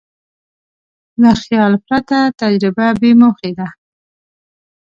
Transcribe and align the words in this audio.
له 1.21 1.31
خیال 1.41 1.73
پرته 1.85 2.17
تجربه 2.39 2.87
بېموخې 3.01 3.51
ده. 3.57 3.67